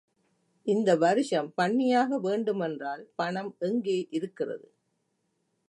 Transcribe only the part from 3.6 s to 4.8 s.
எங்கே இருக்கிறது?